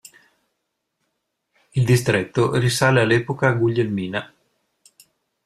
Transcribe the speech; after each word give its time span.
Il 1.73 1.85
distretto 1.85 2.57
risale 2.57 3.01
all'epoca 3.01 3.51
guglielmina. 3.51 4.33